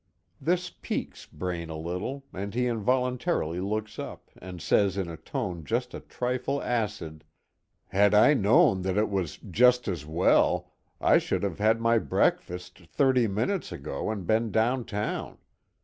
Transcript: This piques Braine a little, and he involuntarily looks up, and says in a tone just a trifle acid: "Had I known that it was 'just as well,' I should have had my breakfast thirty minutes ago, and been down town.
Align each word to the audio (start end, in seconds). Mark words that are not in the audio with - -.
This 0.41 0.71
piques 0.71 1.27
Braine 1.27 1.69
a 1.69 1.77
little, 1.77 2.25
and 2.33 2.55
he 2.55 2.65
involuntarily 2.65 3.59
looks 3.59 3.99
up, 3.99 4.31
and 4.41 4.59
says 4.59 4.97
in 4.97 5.07
a 5.07 5.15
tone 5.15 5.63
just 5.63 5.93
a 5.93 5.99
trifle 5.99 6.59
acid: 6.59 7.23
"Had 7.89 8.15
I 8.15 8.33
known 8.33 8.81
that 8.81 8.97
it 8.97 9.11
was 9.11 9.37
'just 9.37 9.87
as 9.87 10.03
well,' 10.03 10.71
I 10.99 11.19
should 11.19 11.43
have 11.43 11.59
had 11.59 11.79
my 11.79 11.99
breakfast 11.99 12.79
thirty 12.87 13.27
minutes 13.27 13.71
ago, 13.71 14.09
and 14.09 14.25
been 14.25 14.49
down 14.49 14.85
town. 14.85 15.37